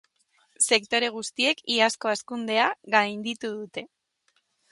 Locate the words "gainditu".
2.97-3.55